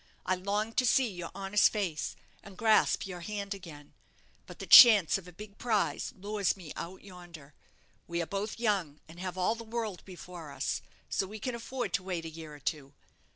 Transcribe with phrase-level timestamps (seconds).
[0.25, 3.93] I long to see your honest face, and grasp your hand again;
[4.47, 7.53] but the chance of a big prize lures me out yonder.
[8.07, 11.93] We are both young, and have all the world before us, so we can afford
[11.93, 12.93] to wait a year or two.